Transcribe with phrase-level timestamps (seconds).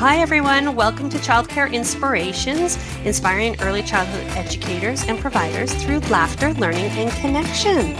[0.00, 0.74] Hi, everyone.
[0.76, 7.94] Welcome to Childcare Inspirations, inspiring early childhood educators and providers through laughter, learning, and connection.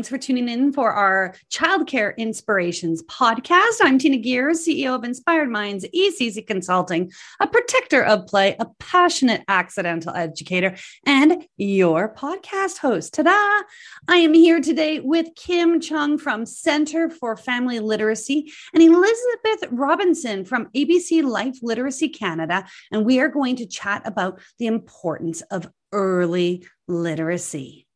[0.00, 3.80] Thanks for tuning in for our Childcare Inspirations podcast.
[3.82, 9.42] I'm Tina Gears, CEO of Inspired Minds, ECC Consulting, a protector of play, a passionate
[9.46, 10.74] accidental educator,
[11.04, 13.12] and your podcast host.
[13.12, 13.62] Ta da!
[14.08, 20.46] I am here today with Kim Chung from Center for Family Literacy and Elizabeth Robinson
[20.46, 22.64] from ABC Life Literacy Canada.
[22.90, 27.86] And we are going to chat about the importance of early literacy.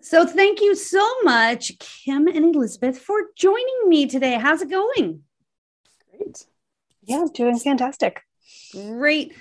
[0.00, 4.34] So, thank you so much, Kim and Elizabeth, for joining me today.
[4.34, 5.24] How's it going?
[6.10, 6.46] Great.
[7.02, 8.22] Yeah, doing fantastic.
[8.72, 9.34] Great.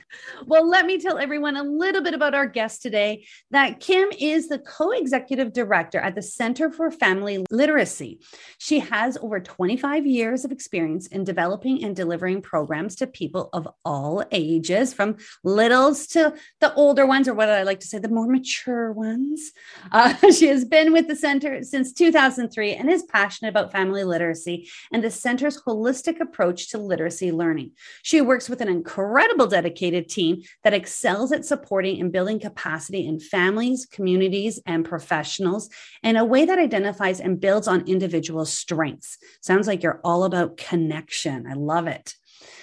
[0.46, 3.26] Well, let me tell everyone a little bit about our guest today.
[3.52, 8.20] That Kim is the co executive director at the Center for Family Literacy.
[8.58, 13.68] She has over 25 years of experience in developing and delivering programs to people of
[13.86, 18.10] all ages, from littles to the older ones, or what I like to say, the
[18.10, 19.52] more mature ones.
[19.92, 24.70] Uh, she has been with the center since 2003 and is passionate about family literacy
[24.92, 27.72] and the center's holistic approach to literacy learning.
[28.04, 33.06] She works with an incredible incredible dedicated team that excels at supporting and building capacity
[33.06, 35.70] in families, communities, and professionals
[36.02, 39.18] in a way that identifies and builds on individual strengths.
[39.42, 41.46] Sounds like you're all about connection.
[41.48, 42.16] I love it.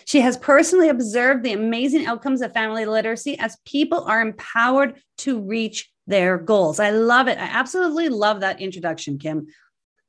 [0.06, 5.40] She has personally observed the amazing outcomes of family literacy as people are empowered to
[5.40, 6.80] reach their goals.
[6.80, 7.38] I love it.
[7.38, 9.46] I absolutely love that introduction, Kim.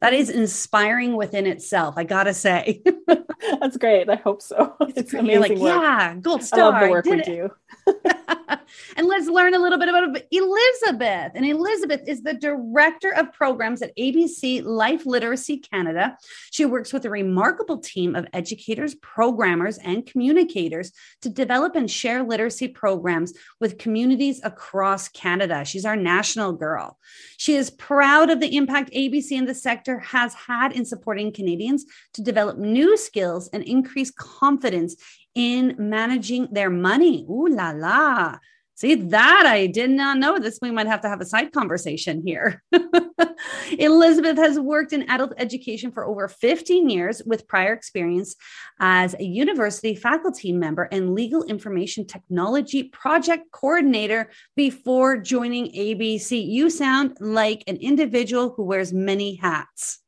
[0.01, 2.83] That is inspiring within itself, I gotta say.
[3.59, 4.09] That's great.
[4.09, 4.75] I hope so.
[4.81, 5.59] It's, it's amazing.
[5.59, 5.81] Like.
[5.81, 6.73] Yeah, gold star.
[6.73, 7.50] I love the work we do.
[8.97, 11.31] and let's learn a little bit about Elizabeth.
[11.36, 16.18] And Elizabeth is the director of programs at ABC Life Literacy Canada.
[16.52, 20.91] She works with a remarkable team of educators, programmers, and communicators
[21.22, 25.64] to develop and share literacy programs with communities across Canada.
[25.66, 26.97] She's our national girl.
[27.38, 31.85] She is proud of the impact ABC in the sector has had in supporting Canadians
[32.14, 34.96] to develop new skills and increase confidence
[35.35, 37.25] in managing their money.
[37.29, 38.38] Ooh la la.
[38.78, 40.38] See, that I did not know.
[40.38, 42.62] This we might have to have a side conversation here.
[43.79, 48.35] Elizabeth has worked in adult education for over 15 years with prior experience
[48.81, 56.46] as a university faculty member and legal information technology project coordinator before joining ABC.
[56.46, 60.00] You sound like an individual who wears many hats.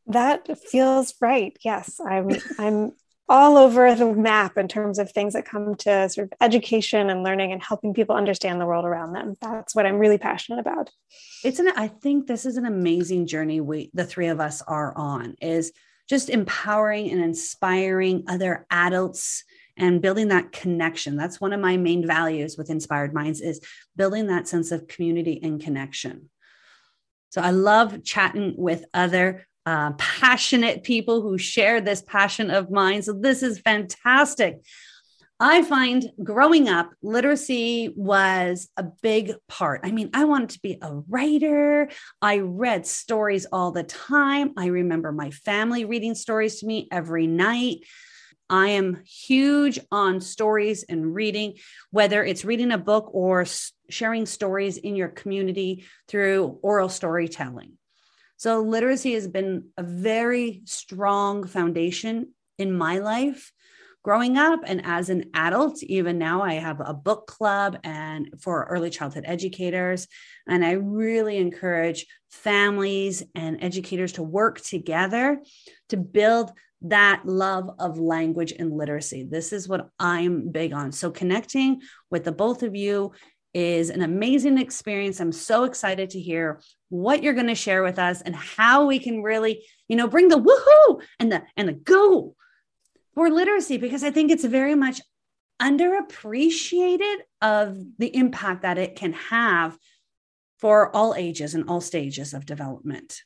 [0.07, 1.55] That feels right.
[1.63, 2.91] Yes, I'm I'm
[3.31, 7.23] all over the map in terms of things that come to sort of education and
[7.23, 9.35] learning and helping people understand the world around them.
[9.39, 10.89] That's what I'm really passionate about.
[11.41, 14.93] It's an I think this is an amazing journey we the three of us are
[14.97, 15.71] on is
[16.09, 19.45] just empowering and inspiring other adults
[19.77, 21.15] and building that connection.
[21.15, 23.61] That's one of my main values with Inspired Minds is
[23.95, 26.29] building that sense of community and connection.
[27.29, 33.01] So I love chatting with other uh, passionate people who share this passion of mine.
[33.01, 34.61] So this is fantastic.
[35.43, 39.81] I find growing up, literacy was a big part.
[39.83, 41.89] I mean, I wanted to be a writer.
[42.21, 44.53] I read stories all the time.
[44.55, 47.79] I remember my family reading stories to me every night.
[48.51, 51.55] I am huge on stories and reading,
[51.89, 53.45] whether it's reading a book or
[53.89, 57.79] sharing stories in your community through oral storytelling.
[58.41, 63.53] So, literacy has been a very strong foundation in my life.
[64.03, 68.63] Growing up and as an adult even now i have a book club and for
[68.63, 70.07] early childhood educators.
[70.47, 75.43] And i really encourage families and educators to work together
[75.89, 76.51] to build
[76.81, 79.27] that love of language and literacy.
[79.29, 80.91] This is what i'm big on.
[80.93, 83.11] So connecting with the both of you
[83.53, 85.19] is an amazing experience.
[85.19, 88.99] I'm so excited to hear what you're going to share with us and how we
[88.99, 92.35] can really, you know, bring the woohoo and the and the go
[93.13, 95.01] for literacy because I think it's very much
[95.61, 99.77] underappreciated of the impact that it can have
[100.59, 103.21] for all ages and all stages of development.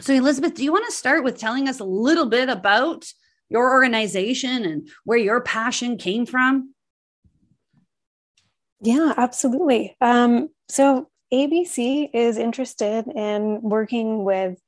[0.00, 3.04] So Elizabeth, do you want to start with telling us a little bit about
[3.48, 6.74] your organization and where your passion came from?
[8.82, 9.96] Yeah, absolutely.
[10.00, 14.60] Um, so ABC is interested in working with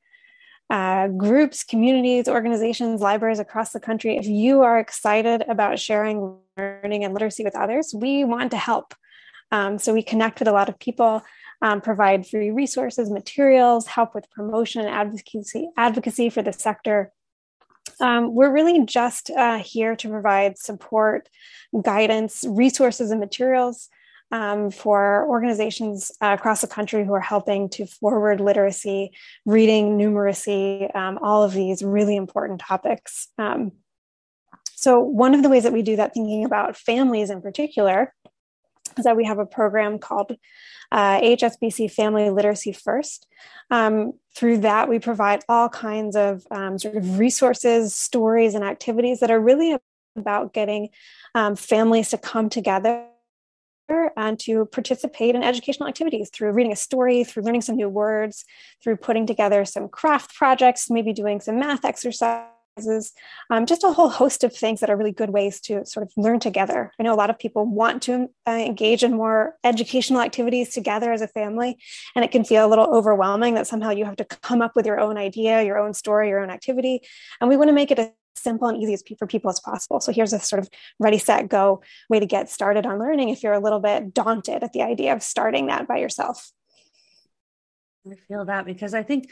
[0.70, 7.04] uh, groups, communities, organizations, libraries across the country, if you are excited about sharing learning
[7.04, 8.94] and literacy with others, we want to help.
[9.52, 11.22] Um, so we connect with a lot of people,
[11.60, 17.12] um, provide free resources, materials, help with promotion and advocacy, advocacy for the sector.
[18.00, 21.28] Um, we're really just uh, here to provide support,
[21.82, 23.90] guidance, resources, and materials
[24.34, 29.12] um, for organizations uh, across the country who are helping to forward literacy,
[29.46, 33.28] reading, numeracy, um, all of these really important topics.
[33.38, 33.70] Um,
[34.74, 38.12] so, one of the ways that we do that, thinking about families in particular,
[38.98, 40.32] is that we have a program called
[40.90, 43.28] uh, HSBC Family Literacy First.
[43.70, 49.20] Um, through that, we provide all kinds of um, sort of resources, stories, and activities
[49.20, 49.76] that are really
[50.16, 50.88] about getting
[51.36, 53.06] um, families to come together
[53.88, 58.44] and to participate in educational activities through reading a story, through learning some new words,
[58.82, 62.48] through putting together some craft projects, maybe doing some math exercises
[63.50, 66.12] um, just a whole host of things that are really good ways to sort of
[66.16, 66.90] learn together.
[66.98, 71.12] I know a lot of people want to uh, engage in more educational activities together
[71.12, 71.78] as a family,
[72.16, 74.86] and it can feel a little overwhelming that somehow you have to come up with
[74.86, 77.00] your own idea, your own story, your own activity.
[77.40, 80.00] And we want to make it as simple and easy for people as possible.
[80.00, 83.42] So here's a sort of ready, set, go way to get started on learning if
[83.42, 86.50] you're a little bit daunted at the idea of starting that by yourself.
[88.10, 89.30] I feel that because I think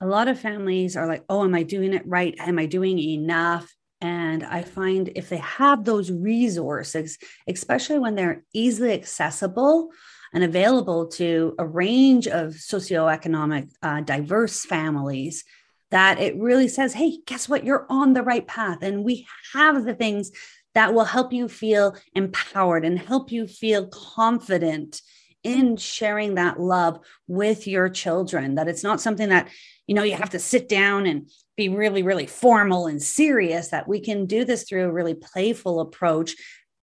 [0.00, 2.34] a lot of families are like, oh, am I doing it right?
[2.38, 3.72] Am I doing enough?
[4.00, 9.90] And I find if they have those resources, especially when they're easily accessible
[10.32, 15.44] and available to a range of socioeconomic uh, diverse families,
[15.90, 17.64] that it really says, hey, guess what?
[17.64, 18.78] You're on the right path.
[18.82, 20.30] And we have the things
[20.74, 25.02] that will help you feel empowered and help you feel confident
[25.42, 29.48] in sharing that love with your children that it's not something that
[29.86, 33.88] you know you have to sit down and be really really formal and serious that
[33.88, 36.34] we can do this through a really playful approach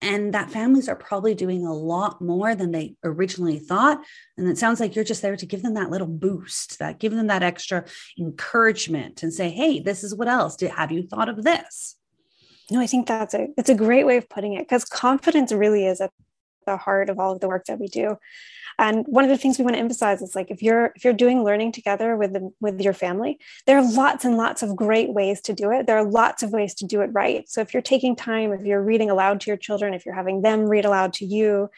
[0.02, 4.02] and that families are probably doing a lot more than they originally thought
[4.36, 7.12] and it sounds like you're just there to give them that little boost that give
[7.12, 7.84] them that extra
[8.18, 10.56] encouragement and say hey this is what else.
[10.56, 11.96] Did have you thought of this?
[12.70, 15.86] No i think that's a it's a great way of putting it because confidence really
[15.86, 16.10] is at
[16.66, 18.16] the heart of all of the work that we do
[18.78, 21.12] and one of the things we want to emphasize is like if you're if you're
[21.12, 25.12] doing learning together with the, with your family there are lots and lots of great
[25.12, 25.86] ways to do it.
[25.86, 27.48] There are lots of ways to do it right.
[27.48, 30.42] So if you're taking time if you're reading aloud to your children if you're having
[30.42, 31.70] them read aloud to you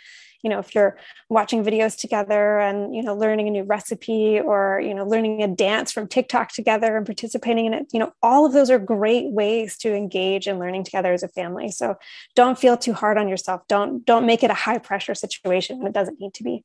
[0.42, 0.96] you know if you're
[1.28, 5.48] watching videos together and you know learning a new recipe or you know learning a
[5.48, 9.30] dance from tiktok together and participating in it you know all of those are great
[9.32, 11.70] ways to engage in learning together as a family.
[11.70, 11.96] So
[12.34, 13.62] don't feel too hard on yourself.
[13.68, 16.64] Don't don't make it a high pressure situation when it doesn't need to be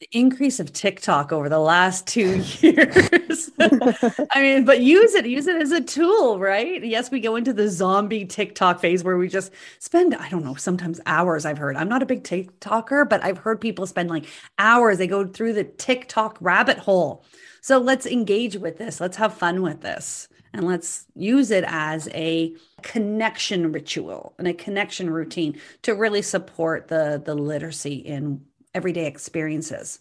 [0.00, 3.50] the increase of TikTok over the last two years.
[3.60, 6.84] I mean, but use it, use it as a tool, right?
[6.84, 10.54] Yes, we go into the zombie TikTok phase where we just spend, I don't know,
[10.54, 11.44] sometimes hours.
[11.44, 11.76] I've heard.
[11.76, 14.26] I'm not a big TikToker, but I've heard people spend like
[14.58, 14.98] hours.
[14.98, 17.24] They go through the TikTok rabbit hole.
[17.60, 19.00] So let's engage with this.
[19.00, 20.28] Let's have fun with this.
[20.52, 26.88] And let's use it as a connection ritual and a connection routine to really support
[26.88, 28.40] the, the literacy in
[28.78, 29.98] everyday experiences.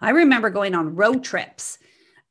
[0.00, 1.78] I remember going on road trips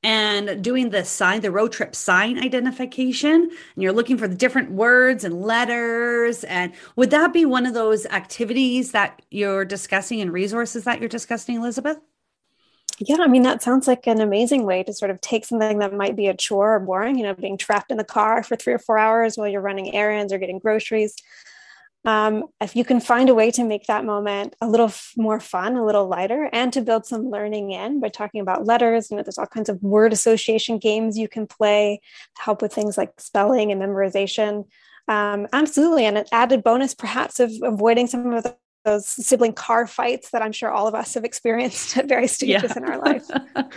[0.04, 4.72] and doing the sign, the road trip sign identification, and you're looking for the different
[4.72, 6.44] words and letters.
[6.44, 11.10] And would that be one of those activities that you're discussing and resources that you're
[11.10, 11.98] discussing, Elizabeth?
[13.00, 15.94] Yeah, I mean, that sounds like an amazing way to sort of take something that
[15.94, 18.74] might be a chore or boring, you know, being trapped in the car for three
[18.74, 21.16] or four hours while you're running errands or getting groceries,
[22.08, 25.42] um, if you can find a way to make that moment a little f- more
[25.42, 29.18] fun, a little lighter, and to build some learning in by talking about letters, you
[29.18, 32.00] know, there's all kinds of word association games you can play
[32.38, 34.66] to help with things like spelling and memorization.
[35.10, 36.06] Um, absolutely.
[36.06, 40.42] And an added bonus, perhaps, of avoiding some of the those sibling car fights that
[40.42, 42.78] I'm sure all of us have experienced at various stages yeah.
[42.78, 43.26] in our life.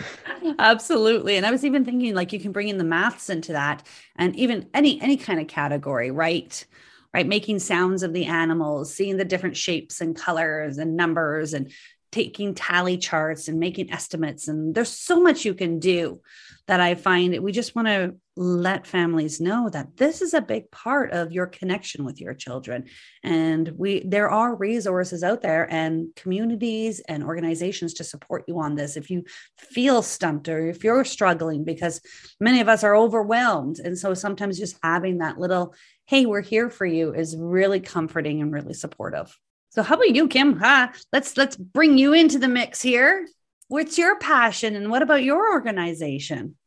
[0.59, 1.35] Absolutely.
[1.35, 3.85] And I was even thinking like you can bring in the maths into that
[4.15, 6.65] and even any any kind of category, right?
[7.13, 7.27] Right?
[7.27, 11.71] Making sounds of the animals, seeing the different shapes and colors and numbers and
[12.11, 14.47] taking tally charts and making estimates.
[14.47, 16.21] And there's so much you can do
[16.67, 20.71] that I find we just want to let families know that this is a big
[20.71, 22.85] part of your connection with your children.
[23.23, 28.75] And we there are resources out there and communities and organizations to support you on
[28.75, 29.23] this if you
[29.57, 32.01] feel stumped or if you're struggling because
[32.39, 33.79] many of us are overwhelmed.
[33.79, 35.73] And so sometimes just having that little
[36.11, 39.39] hey, we're here for you is really comforting and really supportive.
[39.69, 40.59] So how about you, Kim?
[40.59, 40.89] Huh?
[41.13, 43.25] Let's let's bring you into the mix here.
[43.69, 46.57] What's your passion and what about your organization?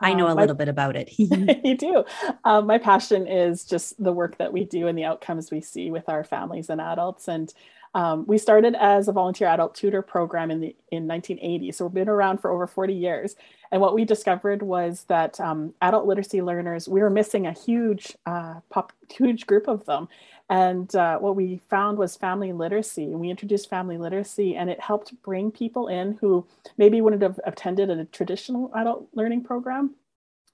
[0.00, 1.10] I know um, a little my, bit about it.
[1.18, 2.04] you do.
[2.44, 5.90] Um, my passion is just the work that we do and the outcomes we see
[5.90, 7.28] with our families and adults.
[7.28, 7.52] And
[7.94, 11.94] um, we started as a volunteer adult tutor program in the in 1980, so we've
[11.94, 13.36] been around for over 40 years.
[13.70, 18.16] And what we discovered was that um, adult literacy learners, we were missing a huge,
[18.26, 20.08] uh, pop, huge group of them.
[20.50, 23.04] And uh, what we found was family literacy.
[23.04, 26.46] And we introduced family literacy, and it helped bring people in who
[26.78, 29.94] maybe wouldn't have attended a traditional adult learning program.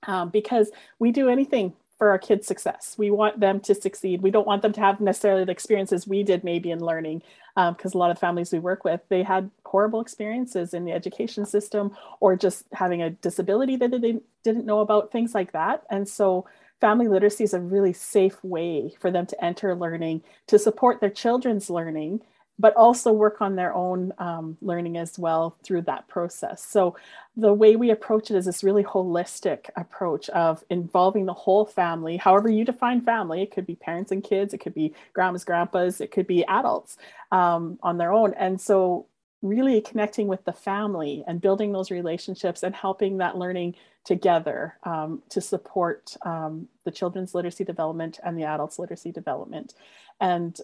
[0.06, 2.96] Um, because we do anything for our kids' success.
[2.98, 4.22] We want them to succeed.
[4.22, 7.22] We don't want them to have necessarily the experiences we did maybe in learning,
[7.54, 10.92] because um, a lot of families we work with, they had horrible experiences in the
[10.92, 15.84] education system or just having a disability that they didn't know about, things like that.
[15.88, 16.46] And so
[16.80, 21.10] family literacy is a really safe way for them to enter learning, to support their
[21.10, 22.20] children's learning,
[22.58, 26.64] but also work on their own um, learning as well through that process.
[26.64, 26.96] So,
[27.36, 32.16] the way we approach it is this really holistic approach of involving the whole family,
[32.16, 33.42] however you define family.
[33.42, 36.96] It could be parents and kids, it could be grandmas, grandpas, it could be adults
[37.32, 38.34] um, on their own.
[38.34, 39.06] And so,
[39.42, 45.22] really connecting with the family and building those relationships and helping that learning together um,
[45.28, 49.74] to support um, the children's literacy development and the adults literacy development
[50.20, 50.60] and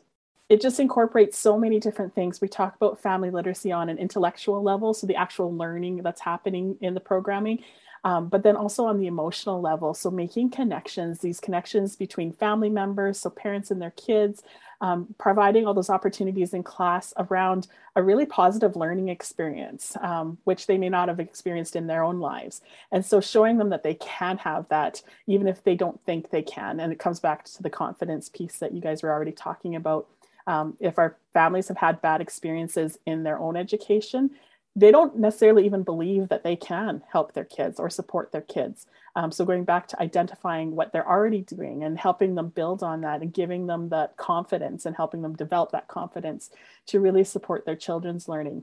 [0.50, 4.62] it just incorporates so many different things we talk about family literacy on an intellectual
[4.62, 7.62] level so the actual learning that's happening in the programming
[8.04, 9.95] um, but then also on the emotional level.
[9.95, 14.42] So making connections, these connections between family members, so parents and their kids,
[14.80, 17.66] um, providing all those opportunities in class around
[17.97, 22.19] a really positive learning experience, um, which they may not have experienced in their own
[22.19, 22.62] lives.
[22.90, 26.42] And so showing them that they can have that, even if they don't think they
[26.42, 26.80] can.
[26.80, 30.09] And it comes back to the confidence piece that you guys were already talking about.
[30.47, 34.30] Um, if our families have had bad experiences in their own education,
[34.76, 38.87] they don't necessarily even believe that they can help their kids or support their kids.
[39.16, 43.00] Um, so going back to identifying what they're already doing and helping them build on
[43.00, 46.50] that and giving them that confidence and helping them develop that confidence
[46.87, 48.62] to really support their children's learning.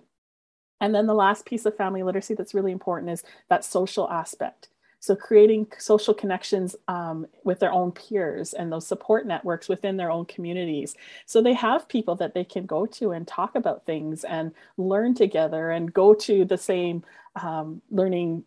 [0.79, 4.69] And then the last piece of family literacy that's really important is that social aspect.
[4.99, 10.11] So, creating social connections um, with their own peers and those support networks within their
[10.11, 10.95] own communities.
[11.25, 15.13] So, they have people that they can go to and talk about things and learn
[15.13, 17.03] together and go to the same
[17.35, 18.43] um, learning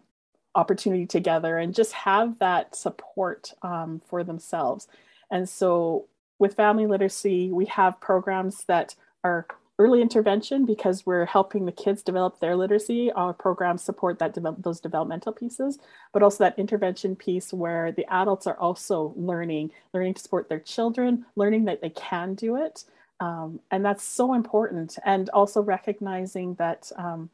[0.55, 4.89] opportunity together and just have that support um, for themselves.
[5.31, 6.07] And so,
[6.39, 9.47] with family literacy, we have programs that are
[9.81, 13.11] early intervention because we're helping the kids develop their literacy.
[13.13, 15.79] Our programs support that develop those developmental pieces,
[16.13, 20.61] but also that intervention piece where the adults are also learning, learning to support their
[20.61, 22.85] children, learning that they can do it.
[23.21, 24.99] Um, and that's so important.
[25.07, 27.31] And also recognizing that um,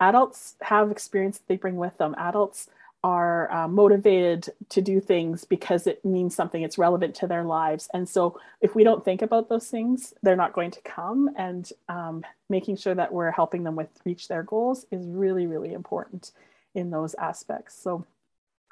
[0.00, 2.14] adults have experience that they bring with them.
[2.16, 2.70] Adults
[3.04, 7.86] are uh, motivated to do things because it means something, it's relevant to their lives.
[7.92, 11.30] And so, if we don't think about those things, they're not going to come.
[11.36, 15.74] And um, making sure that we're helping them with reach their goals is really, really
[15.74, 16.32] important
[16.74, 17.78] in those aspects.
[17.78, 18.06] So,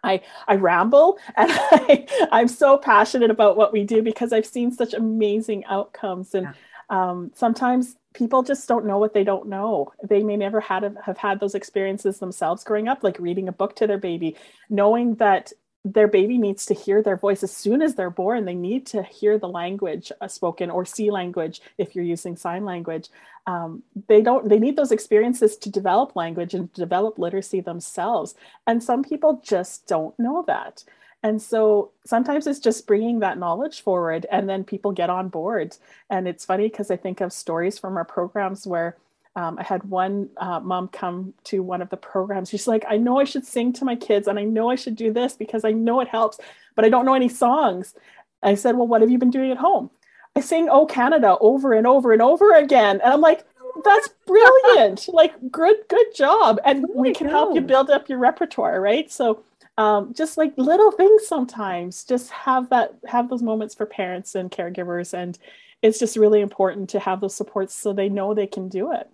[0.02, 4.72] I, I ramble and I, I'm so passionate about what we do because I've seen
[4.72, 6.34] such amazing outcomes.
[6.34, 6.52] And yeah.
[6.90, 9.92] Um, sometimes people just don't know what they don't know.
[10.02, 13.76] They may never had have had those experiences themselves growing up, like reading a book
[13.76, 14.36] to their baby,
[14.68, 15.52] knowing that
[15.84, 18.44] their baby needs to hear their voice as soon as they're born.
[18.44, 22.64] They need to hear the language uh, spoken or see language if you're using sign
[22.64, 23.08] language.
[23.46, 24.48] Um, they don't.
[24.48, 28.34] They need those experiences to develop language and develop literacy themselves.
[28.66, 30.84] And some people just don't know that.
[31.22, 35.76] And so sometimes it's just bringing that knowledge forward and then people get on board.
[36.10, 38.96] And it's funny because I think of stories from our programs where
[39.36, 42.50] um, I had one uh, mom come to one of the programs.
[42.50, 44.96] She's like, I know I should sing to my kids and I know I should
[44.96, 46.38] do this because I know it helps,
[46.74, 47.94] but I don't know any songs.
[48.42, 49.90] I said, Well, what have you been doing at home?
[50.34, 53.00] I sing Oh Canada over and over and over again.
[53.02, 53.44] And I'm like,
[53.84, 55.08] that's brilliant.
[55.12, 56.58] like, good, good job.
[56.64, 59.10] And we can help you build up your repertoire, right?
[59.10, 59.44] So
[59.78, 64.50] um, just like little things sometimes just have that have those moments for parents and
[64.50, 65.38] caregivers and
[65.80, 69.10] it's just really important to have those supports so they know they can do it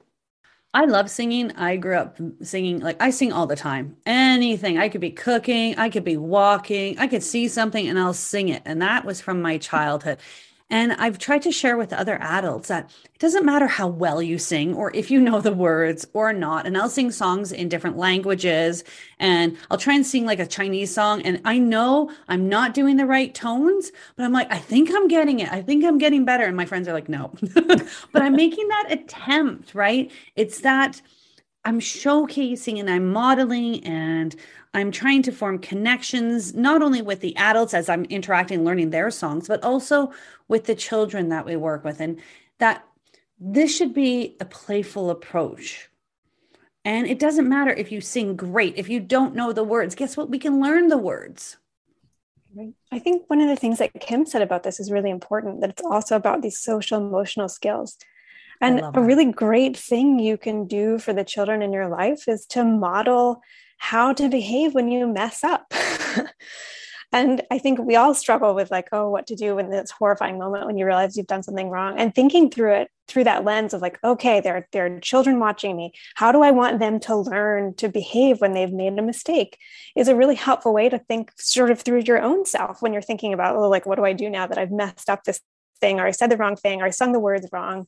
[0.74, 1.52] I love singing.
[1.56, 3.96] I grew up singing, like I sing all the time.
[4.04, 4.76] Anything.
[4.78, 8.50] I could be cooking, I could be walking, I could see something and I'll sing
[8.50, 8.62] it.
[8.66, 10.18] And that was from my childhood.
[10.70, 14.38] And I've tried to share with other adults that it doesn't matter how well you
[14.38, 16.66] sing or if you know the words or not.
[16.66, 18.84] And I'll sing songs in different languages
[19.18, 21.22] and I'll try and sing like a Chinese song.
[21.22, 25.08] And I know I'm not doing the right tones, but I'm like, I think I'm
[25.08, 25.50] getting it.
[25.50, 26.44] I think I'm getting better.
[26.44, 30.10] And my friends are like, no, but I'm making that attempt, right?
[30.36, 31.00] It's that
[31.64, 34.34] I'm showcasing and I'm modeling and
[34.74, 39.10] I'm trying to form connections, not only with the adults as I'm interacting, learning their
[39.10, 40.12] songs, but also
[40.48, 42.00] with the children that we work with.
[42.00, 42.20] And
[42.58, 42.84] that
[43.38, 45.88] this should be a playful approach.
[46.84, 50.16] And it doesn't matter if you sing great, if you don't know the words, guess
[50.16, 50.30] what?
[50.30, 51.58] We can learn the words.
[52.90, 55.70] I think one of the things that Kim said about this is really important that
[55.70, 57.98] it's also about these social emotional skills.
[58.60, 62.44] And a really great thing you can do for the children in your life is
[62.46, 63.40] to model
[63.76, 65.72] how to behave when you mess up.
[67.12, 70.38] and I think we all struggle with like, oh, what to do in this horrifying
[70.38, 73.72] moment when you realize you've done something wrong and thinking through it through that lens
[73.72, 75.92] of like, okay, there, there are children watching me.
[76.14, 79.58] How do I want them to learn to behave when they've made a mistake
[79.96, 83.00] is a really helpful way to think sort of through your own self when you're
[83.00, 85.40] thinking about, oh, like, what do I do now that I've messed up this
[85.80, 87.86] thing or I said the wrong thing or I sung the words wrong?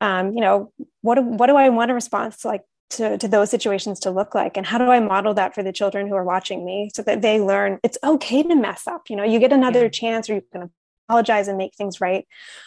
[0.00, 3.28] um, you know what do, what do i want a response to like to, to
[3.28, 6.14] those situations to look like and how do i model that for the children who
[6.14, 9.38] are watching me so that they learn it's okay to mess up you know you
[9.38, 9.88] get another yeah.
[9.88, 10.70] chance or you can
[11.08, 12.26] apologize and make things right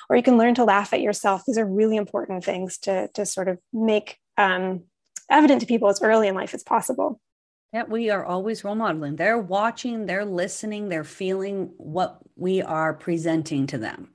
[0.10, 3.26] or you can learn to laugh at yourself these are really important things to to
[3.26, 4.84] sort of make um,
[5.30, 7.20] evident to people as early in life as possible
[7.74, 9.16] yeah, we are always role modeling.
[9.16, 14.10] They're watching, they're listening, they're feeling what we are presenting to them.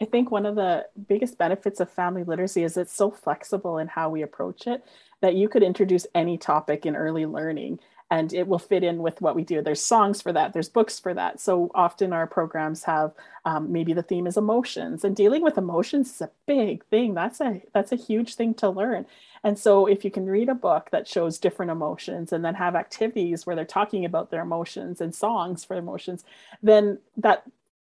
[0.00, 3.88] I think one of the biggest benefits of family literacy is it's so flexible in
[3.88, 4.84] how we approach it
[5.20, 7.78] that you could introduce any topic in early learning
[8.10, 9.60] and it will fit in with what we do.
[9.60, 11.40] There's songs for that, there's books for that.
[11.40, 13.12] So often our programs have
[13.44, 17.14] um, maybe the theme is emotions, and dealing with emotions is a big thing.
[17.14, 19.06] That's a that's a huge thing to learn.
[19.44, 22.74] And so if you can read a book that shows different emotions and then have
[22.74, 26.24] activities where they're talking about their emotions and songs for emotions,
[26.62, 27.44] then that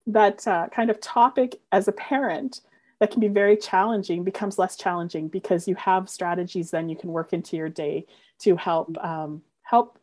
[0.08, 2.62] that uh, kind of topic as a parent
[3.02, 7.12] that can be very challenging becomes less challenging because you have strategies then you can
[7.12, 8.06] work into your day
[8.40, 9.98] to help um, help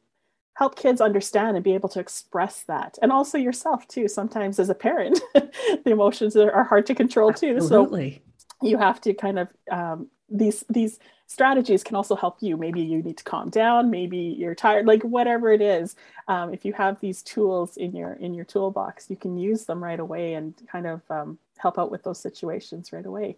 [0.55, 2.99] help kids understand and be able to express that.
[3.01, 7.33] And also yourself too sometimes as a parent the emotions are, are, hard to control
[7.33, 7.55] too.
[7.55, 8.21] Absolutely.
[8.37, 12.57] so you have to kind of um, these these strategies can also help you.
[12.57, 13.91] Maybe you need to calm down.
[13.91, 14.87] Maybe you're tired.
[14.87, 15.95] Like whatever it is
[16.27, 19.85] um, if you have these tools in your in your toolbox you can use them
[19.85, 23.37] right away and kind of um, help out with those situations right away.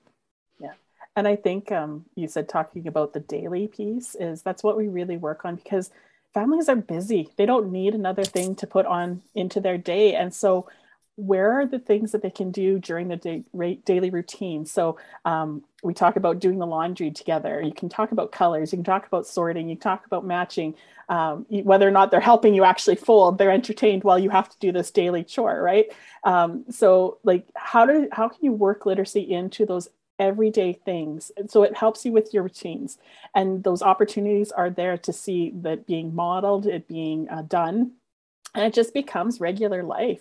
[0.58, 0.72] Yeah.
[1.16, 4.88] And i think um, you said talking about the daily piece is that's what we
[4.88, 5.90] really work on because
[6.32, 7.30] families are busy.
[7.36, 10.14] They don't need another thing to put on into their day.
[10.14, 10.68] And so
[11.20, 13.44] where are the things that they can do during the day,
[13.84, 14.64] daily routine?
[14.64, 17.60] So um, we talk about doing the laundry together.
[17.60, 18.72] You can talk about colors.
[18.72, 19.68] You can talk about sorting.
[19.68, 20.74] You talk about matching.
[21.08, 24.58] Um, whether or not they're helping you actually fold, they're entertained while you have to
[24.60, 25.86] do this daily chore, right?
[26.24, 29.88] Um, so like, how do how can you work literacy into those
[30.20, 31.32] everyday things?
[31.48, 32.98] so it helps you with your routines,
[33.34, 37.92] and those opportunities are there to see that being modeled, it being uh, done,
[38.54, 40.20] and it just becomes regular life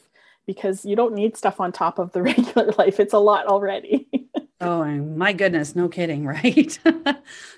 [0.49, 2.99] because you don't need stuff on top of the regular life.
[2.99, 4.07] It's a lot already.
[4.61, 5.75] oh, my goodness.
[5.75, 6.25] No kidding.
[6.29, 6.79] Right.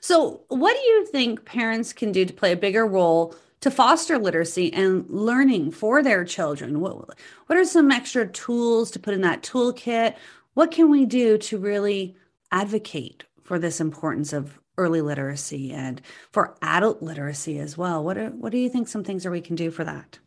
[0.02, 4.18] so, what do you think parents can do to play a bigger role to foster
[4.18, 6.82] literacy and learning for their children?
[6.82, 10.16] What, what are some extra tools to put in that toolkit?
[10.56, 12.18] What can we do to really
[12.52, 16.02] advocate for this importance of early literacy and
[16.32, 18.04] for adult literacy as well?
[18.04, 20.20] What, are, what do you think some things are we can do for that?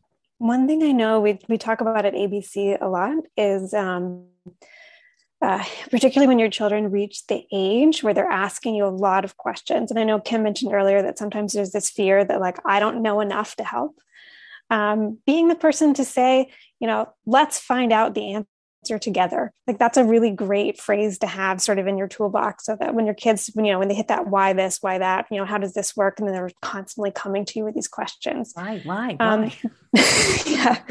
[0.44, 4.26] One thing I know we, we talk about at ABC a lot is um,
[5.40, 9.38] uh, particularly when your children reach the age where they're asking you a lot of
[9.38, 9.90] questions.
[9.90, 13.00] And I know Kim mentioned earlier that sometimes there's this fear that, like, I don't
[13.00, 13.98] know enough to help.
[14.68, 19.78] Um, being the person to say, you know, let's find out the answer together like
[19.78, 23.06] that's a really great phrase to have sort of in your toolbox so that when
[23.06, 25.46] your kids when you know when they hit that why this why that you know
[25.46, 28.82] how does this work and then they're constantly coming to you with these questions why
[28.84, 29.46] why, um, why?
[29.46, 29.70] Um,
[30.46, 30.82] yeah.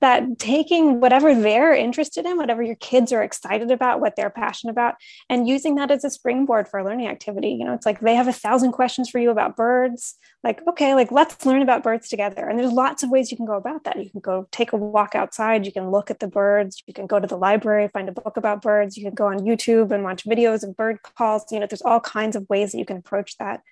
[0.00, 4.70] That taking whatever they're interested in whatever your kids are excited about what they're passionate
[4.70, 4.94] about
[5.28, 7.50] and using that as a springboard for a learning activity.
[7.50, 10.14] You know it's like they have a thousand questions for you about birds.
[10.44, 12.48] Like okay like let's learn about birds together.
[12.48, 14.02] And there's lots of ways you can go about that.
[14.02, 15.66] You can go take a walk outside.
[15.66, 16.82] You can look at the birds.
[16.86, 18.96] You can go to the library find a book about birds.
[18.96, 21.44] You can go on youtube and watch videos of bird calls.
[21.50, 23.62] You know there's all kinds of ways that you can approach that.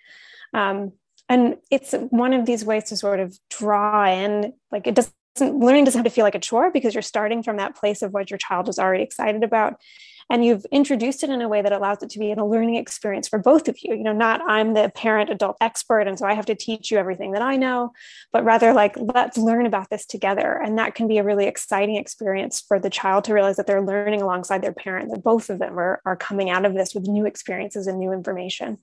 [0.53, 0.93] Um,
[1.29, 5.85] and it's one of these ways to sort of draw in like it doesn't learning
[5.85, 8.31] doesn't have to feel like a chore because you're starting from that place of what
[8.31, 9.81] your child is already excited about.
[10.29, 13.29] And you've introduced it in a way that allows it to be a learning experience
[13.29, 13.95] for both of you.
[13.95, 16.99] You know not i'm the parent adult expert and so i have to teach you
[16.99, 17.93] everything that i know
[18.33, 20.61] but rather like let's learn about this together.
[20.65, 23.85] And that can be a really exciting experience for the child to realize that they're
[23.85, 27.07] learning alongside their parent that both of them are, are coming out of this with
[27.07, 28.79] new experiences and new information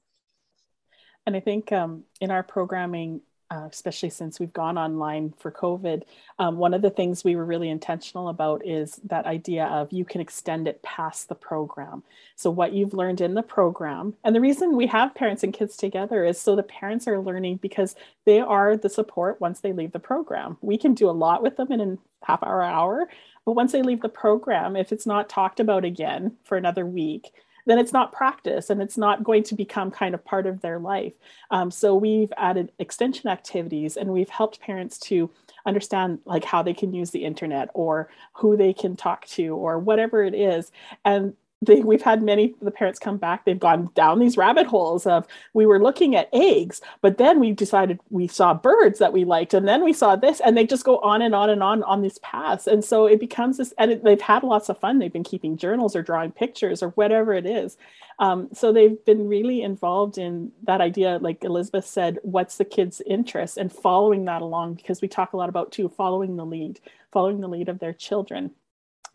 [1.26, 6.04] And I think um, in our programming, uh, especially since we've gone online for COVID,
[6.40, 10.06] um, one of the things we were really intentional about is that idea of you
[10.06, 12.02] can extend it past the program.
[12.36, 15.78] So, what you've learned in the program, and the reason we have parents and kids
[15.78, 19.92] together is so the parents are learning because they are the support once they leave
[19.92, 20.58] the program.
[20.62, 23.08] We can do a lot with them in a half hour, hour,
[23.46, 27.34] but once they leave the program, if it's not talked about again for another week,
[27.66, 30.80] then it's not practice and it's not going to become kind of part of their
[30.80, 31.14] life.
[31.52, 35.30] Um, so we've added extension activities and we've helped parents to
[35.66, 39.80] understand like how they can use the internet or who they can talk to or
[39.80, 40.72] whatever it is.
[41.06, 45.06] And they, we've had many the parents come back they've gone down these rabbit holes
[45.06, 49.26] of we were looking at eggs but then we decided we saw birds that we
[49.26, 51.84] liked and then we saw this and they just go on and on and on
[51.84, 52.68] on these paths.
[52.68, 55.00] And so it becomes this and it, they've had lots of fun.
[55.00, 57.78] They've been keeping journals or drawing pictures or whatever it is.
[58.20, 63.02] Um, so they've been really involved in that idea like elizabeth said what's the kids
[63.08, 66.80] interest and following that along because we talk a lot about too following the lead
[67.12, 68.52] following the lead of their children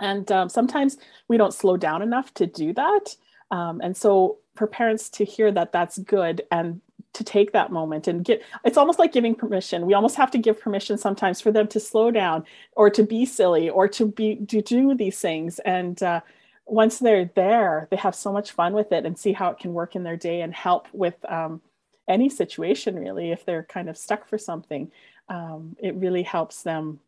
[0.00, 0.96] and um, sometimes
[1.28, 3.16] we don't slow down enough to do that.
[3.50, 6.80] Um, and so for parents to hear that that's good and
[7.14, 9.86] to take that moment and get it's almost like giving permission.
[9.86, 13.24] We almost have to give permission sometimes for them to slow down or to be
[13.24, 15.58] silly or to be to do these things.
[15.60, 16.20] And uh,
[16.66, 19.72] once they're there they have so much fun with it and see how it can
[19.72, 21.62] work in their day and help with um,
[22.08, 24.90] any situation really if they're kind of stuck for something.
[25.28, 27.00] Um, it really helps them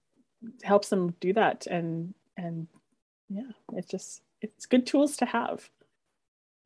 [0.63, 2.67] helps them do that and and
[3.31, 5.71] yeah, it's just it's good tools to have.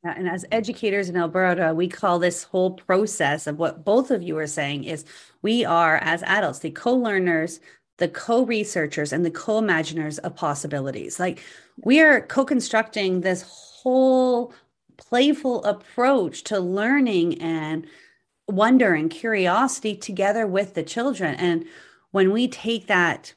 [0.03, 4.37] And as educators in Alberta, we call this whole process of what both of you
[4.37, 5.05] are saying is
[5.40, 7.61] we are, as adults, the co learners,
[7.98, 11.20] the co researchers, and the co imaginers of possibilities.
[11.20, 11.42] Like
[11.83, 14.53] we are co constructing this whole
[14.96, 17.87] playful approach to learning and
[18.48, 21.35] wonder and curiosity together with the children.
[21.37, 21.64] And
[22.11, 23.35] when we take that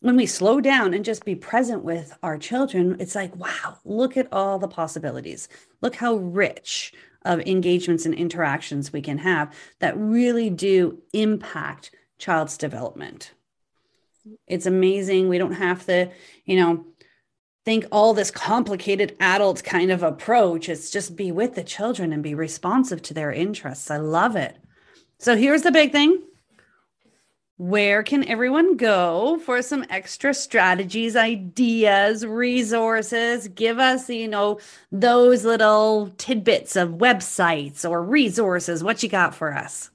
[0.00, 4.16] when we slow down and just be present with our children, it's like, wow, look
[4.16, 5.48] at all the possibilities.
[5.80, 12.56] Look how rich of engagements and interactions we can have that really do impact child's
[12.56, 13.32] development.
[14.46, 15.28] It's amazing.
[15.28, 16.10] We don't have to,
[16.44, 16.86] you know,
[17.64, 20.68] think all this complicated adult kind of approach.
[20.68, 23.90] It's just be with the children and be responsive to their interests.
[23.90, 24.56] I love it.
[25.18, 26.22] So here's the big thing
[27.58, 33.48] where can everyone go for some extra strategies, ideas, resources?
[33.48, 34.60] Give us, you know,
[34.92, 38.84] those little tidbits of websites or resources.
[38.84, 39.90] What you got for us?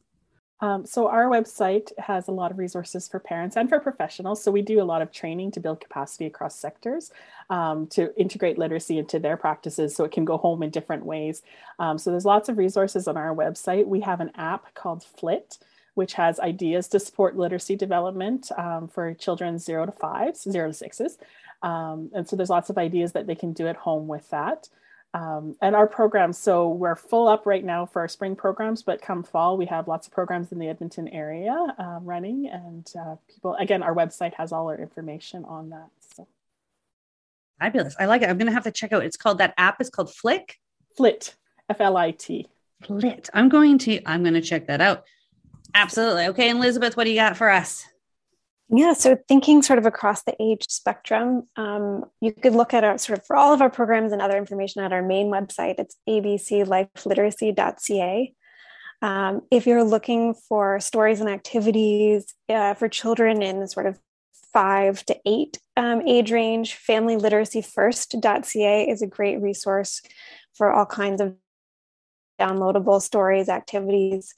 [0.60, 4.43] Um, so our website has a lot of resources for parents and for professionals.
[4.43, 7.12] So we do a lot of training to build capacity across sectors
[7.49, 11.41] um, to integrate literacy into their practices so it can go home in different ways.
[11.80, 13.88] Um, so there's lots of resources on our website.
[13.88, 15.58] We have an app called Flit
[15.95, 20.73] which has ideas to support literacy development um, for children zero to fives, zero to
[20.73, 21.17] sixes.
[21.62, 24.69] Um, and so there's lots of ideas that they can do at home with that.
[25.15, 28.99] Um, and our programs, so we're full up right now for our spring programs, but
[28.99, 32.47] come fall, we have lots of programs in the Edmonton area um, running.
[32.47, 35.89] And uh, people, again, our website has all our information on that.
[36.15, 36.27] So.
[37.60, 37.95] Fabulous.
[37.99, 38.29] I like it.
[38.29, 39.06] I'm going to have to check out.
[39.06, 40.60] It's called that app is called Flick.
[40.97, 41.36] Flit,
[41.69, 42.47] F L I T.
[42.84, 43.29] Flit.
[43.34, 45.03] I'm going to, I'm going to check that out.
[45.73, 46.27] Absolutely.
[46.27, 47.88] Okay, Elizabeth, what do you got for us?
[48.69, 52.97] Yeah, so thinking sort of across the age spectrum, um, you could look at our
[52.97, 55.75] sort of for all of our programs and other information at our main website.
[55.77, 58.33] It's abclifeliteracy.ca.
[59.01, 63.99] Um, if you're looking for stories and activities uh, for children in sort of
[64.53, 70.01] five to eight um, age range, familyliteracyfirst.ca is a great resource
[70.55, 71.36] for all kinds of
[72.39, 74.33] downloadable stories, activities,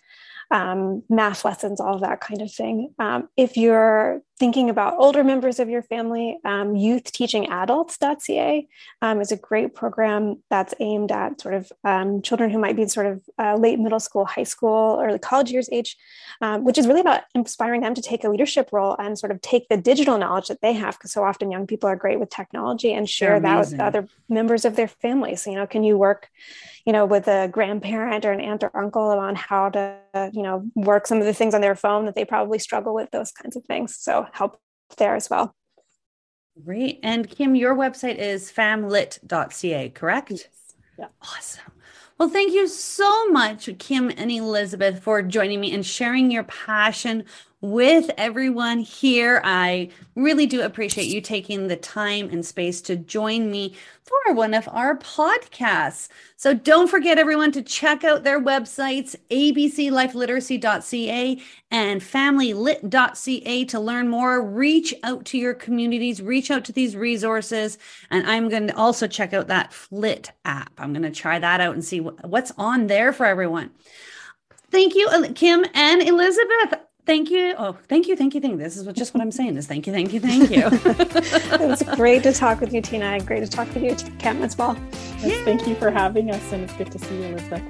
[0.52, 2.94] um, math lessons, all of that kind of thing.
[3.00, 8.68] Um, if you're thinking about older members of your family, um, youth teaching adults.ca
[9.02, 12.82] um, is a great program that's aimed at sort of um, children who might be
[12.82, 15.96] in sort of uh, late middle school, high school, early college years age,
[16.42, 19.40] um, which is really about inspiring them to take a leadership role and sort of
[19.42, 22.30] take the digital knowledge that they have, because so often young people are great with
[22.30, 25.44] technology and share that with other members of their families.
[25.44, 26.30] So, you know, can you work,
[26.86, 29.98] you know, with a grandparent or an aunt or uncle on how to,
[30.34, 33.12] you know, work some of the things on their phone that they probably struggle with,
[33.12, 33.96] those kinds of things.
[33.96, 34.60] So help
[34.98, 35.54] there as well.
[36.64, 37.00] Great.
[37.04, 40.32] And Kim, your website is famlit.ca, correct?
[40.32, 40.48] Yes.
[40.98, 41.08] Yeah.
[41.22, 41.64] Awesome.
[42.18, 47.26] Well, thank you so much, Kim and Elizabeth, for joining me and sharing your passion
[47.72, 49.42] with everyone here.
[49.44, 53.74] I really do appreciate you taking the time and space to join me
[54.04, 56.10] for one of our podcasts.
[56.38, 64.44] So don't forget, everyone, to check out their websites, abclifeliteracy.ca and familylit.ca to learn more.
[64.44, 67.80] Reach out to your communities, reach out to these resources.
[68.12, 70.72] And I'm going to also check out that FLIT app.
[70.78, 73.72] I'm going to try that out and see what's on there for everyone.
[74.70, 76.85] Thank you, Kim and Elizabeth.
[77.06, 77.54] Thank you.
[77.58, 78.58] Oh, thank you, thank you, thank you.
[78.58, 80.64] This is what, just what I'm saying is thank you, thank you, thank you.
[80.66, 83.20] it was great to talk with you, Tina.
[83.20, 84.76] Great to talk with you, Kim, as well.
[85.20, 87.62] Yes, thank you for having us, and it's good to see you, Elizabeth.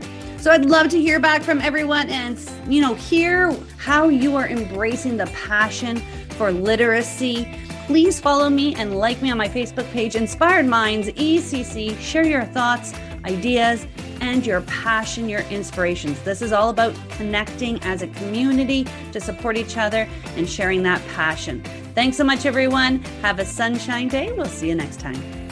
[0.42, 4.48] So I'd love to hear back from everyone and you know hear how you are
[4.48, 5.98] embracing the passion
[6.38, 7.50] for literacy.
[7.88, 12.00] Please follow me and like me on my Facebook page, Inspired Minds ECC.
[12.00, 12.94] Share your thoughts,
[13.26, 13.86] ideas,
[14.22, 16.20] and your passion, your inspirations.
[16.22, 21.06] This is all about connecting as a community to support each other and sharing that
[21.10, 21.64] passion.
[21.94, 23.00] Thanks so much, everyone.
[23.22, 24.32] Have a sunshine day.
[24.34, 25.45] We'll see you next time.